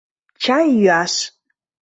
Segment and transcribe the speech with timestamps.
[0.41, 1.13] Чай йӱаш.